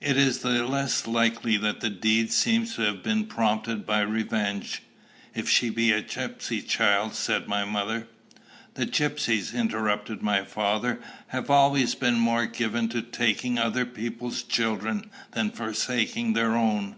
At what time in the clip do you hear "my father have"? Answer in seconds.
10.20-11.48